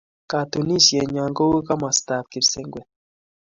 Katunisienyo 0.31 1.23
ko 1.35 1.43
u 1.57 1.59
komastap 1.67 2.23
kipsengwet 2.31 2.87